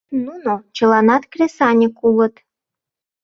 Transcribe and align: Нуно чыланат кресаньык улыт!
Нуно 0.25 0.51
чыланат 0.75 1.23
кресаньык 1.31 1.95
улыт! 2.07 2.35